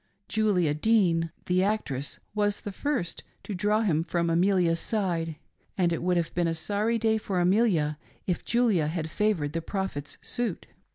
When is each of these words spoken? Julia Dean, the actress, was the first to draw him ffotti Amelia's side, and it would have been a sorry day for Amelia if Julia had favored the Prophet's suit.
Julia 0.27 0.73
Dean, 0.73 1.31
the 1.45 1.63
actress, 1.63 2.17
was 2.33 2.61
the 2.61 2.71
first 2.71 3.23
to 3.43 3.53
draw 3.53 3.81
him 3.81 4.03
ffotti 4.03 4.31
Amelia's 4.33 4.79
side, 4.79 5.35
and 5.77 5.93
it 5.93 6.01
would 6.01 6.17
have 6.17 6.33
been 6.33 6.47
a 6.47 6.55
sorry 6.55 6.97
day 6.97 7.19
for 7.19 7.39
Amelia 7.39 7.99
if 8.25 8.43
Julia 8.43 8.87
had 8.87 9.11
favored 9.11 9.53
the 9.53 9.61
Prophet's 9.61 10.17
suit. 10.19 10.65